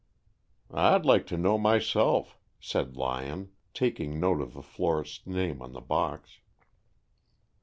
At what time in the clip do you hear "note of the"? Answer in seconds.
4.19-4.63